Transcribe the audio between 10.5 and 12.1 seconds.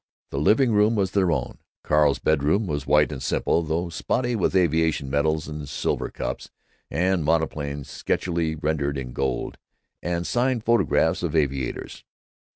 photographs of aviators.